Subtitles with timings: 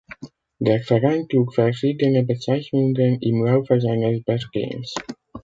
[0.57, 4.95] Der Verein trug verschiedene Bezeichnungen im Laufe seines Bestehens